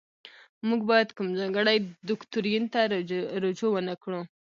موږ 0.67 0.79
باید 0.91 1.09
کوم 1.17 1.27
ځانګړي 1.39 1.77
دوکتورین 2.07 2.63
ته 2.73 2.79
رجوع 3.43 3.71
ونکړو. 3.73 4.21